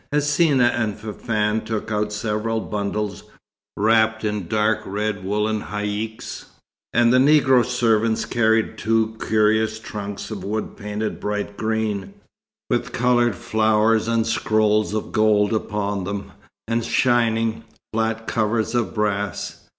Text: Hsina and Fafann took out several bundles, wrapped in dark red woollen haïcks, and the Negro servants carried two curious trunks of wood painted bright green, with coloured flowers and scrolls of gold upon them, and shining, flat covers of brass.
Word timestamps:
Hsina 0.11 0.69
and 0.73 0.97
Fafann 0.97 1.61
took 1.63 1.91
out 1.91 2.11
several 2.11 2.59
bundles, 2.59 3.21
wrapped 3.77 4.23
in 4.25 4.47
dark 4.47 4.79
red 4.83 5.23
woollen 5.23 5.61
haïcks, 5.61 6.45
and 6.91 7.13
the 7.13 7.19
Negro 7.19 7.63
servants 7.63 8.25
carried 8.25 8.79
two 8.79 9.15
curious 9.23 9.77
trunks 9.77 10.31
of 10.31 10.43
wood 10.43 10.75
painted 10.75 11.19
bright 11.19 11.55
green, 11.55 12.15
with 12.67 12.93
coloured 12.93 13.35
flowers 13.35 14.07
and 14.07 14.25
scrolls 14.25 14.95
of 14.95 15.11
gold 15.11 15.53
upon 15.53 16.03
them, 16.03 16.31
and 16.67 16.83
shining, 16.83 17.63
flat 17.93 18.25
covers 18.25 18.73
of 18.73 18.95
brass. 18.95 19.69